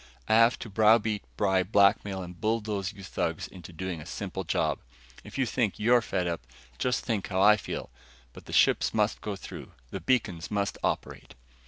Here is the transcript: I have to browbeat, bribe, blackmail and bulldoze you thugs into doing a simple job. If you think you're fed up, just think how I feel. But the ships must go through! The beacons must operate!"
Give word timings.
I 0.27 0.33
have 0.33 0.57
to 0.57 0.67
browbeat, 0.67 1.21
bribe, 1.37 1.71
blackmail 1.71 2.23
and 2.23 2.41
bulldoze 2.41 2.91
you 2.91 3.03
thugs 3.03 3.47
into 3.47 3.71
doing 3.71 4.01
a 4.01 4.05
simple 4.07 4.43
job. 4.43 4.79
If 5.23 5.37
you 5.37 5.45
think 5.45 5.77
you're 5.77 6.01
fed 6.01 6.25
up, 6.25 6.41
just 6.79 7.05
think 7.05 7.27
how 7.27 7.39
I 7.39 7.55
feel. 7.55 7.91
But 8.33 8.45
the 8.45 8.51
ships 8.51 8.95
must 8.95 9.21
go 9.21 9.35
through! 9.35 9.73
The 9.91 10.01
beacons 10.01 10.49
must 10.49 10.79
operate!" 10.83 11.35